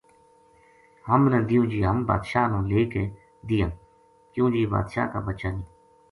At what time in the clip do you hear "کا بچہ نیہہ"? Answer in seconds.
5.13-5.69